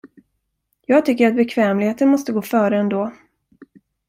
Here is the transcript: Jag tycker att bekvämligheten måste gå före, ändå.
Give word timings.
Jag 0.85 1.05
tycker 1.05 1.27
att 1.27 1.35
bekvämligheten 1.35 2.09
måste 2.09 2.31
gå 2.33 2.41
före, 2.41 2.77
ändå. 2.77 3.13